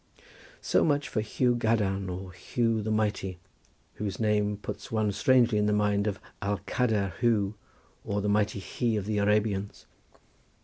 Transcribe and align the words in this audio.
So 0.61 0.83
much 0.83 1.07
for 1.09 1.21
Hu 1.21 1.55
Gadarn 1.55 2.09
or 2.09 2.31
Hu 2.31 2.81
the 2.81 2.89
Mighty, 2.89 3.37
whose 4.01 4.19
name 4.19 4.57
puts 4.57 4.91
one 4.91 5.11
strangely 5.11 5.59
in 5.59 5.75
mind 5.75 6.07
of 6.07 6.15
the 6.15 6.21
Al 6.47 6.57
Kader 6.65 7.13
Hu 7.19 7.53
or 8.03 8.19
the 8.19 8.25
Almighty 8.27 8.57
He 8.57 8.97
of 8.97 9.05
the 9.05 9.19
Arabians. 9.19 9.85